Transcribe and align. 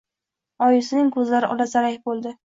Oyisining 0.67 1.11
ko‘zlari 1.17 1.49
olazarak 1.57 2.01
bo‘ldi 2.09 2.33